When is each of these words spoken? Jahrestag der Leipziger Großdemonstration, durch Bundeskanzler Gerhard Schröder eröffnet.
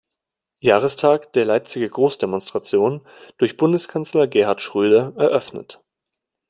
Jahrestag 0.61 1.31
der 1.33 1.45
Leipziger 1.45 1.87
Großdemonstration, 1.87 3.05
durch 3.37 3.55
Bundeskanzler 3.55 4.25
Gerhard 4.25 4.59
Schröder 4.63 5.13
eröffnet. 5.15 5.79